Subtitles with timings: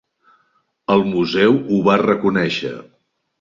[0.95, 2.73] El museu ho va reconèixer.